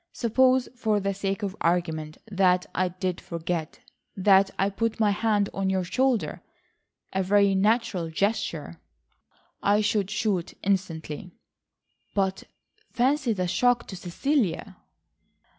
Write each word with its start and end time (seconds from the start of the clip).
"Suppose, 0.13 0.67
for 0.75 0.99
the 0.99 1.13
sake 1.13 1.43
of 1.43 1.55
argument, 1.61 2.17
that 2.25 2.65
I 2.73 2.87
did 2.87 3.21
forget,—that 3.21 4.49
I 4.57 4.71
put 4.71 4.99
my 4.99 5.11
hand 5.11 5.51
on 5.53 5.69
your 5.69 5.83
shoulder—a 5.83 7.21
very 7.21 7.53
natural 7.53 8.09
gesture." 8.09 8.79
"I 9.61 9.81
should 9.81 10.09
shoot 10.09 10.55
instantly." 10.63 11.29
"But 12.15 12.45
fancy 12.89 13.31
the 13.33 13.47
shock 13.47 13.85
to 13.89 13.95
Cecilia." 13.95 14.75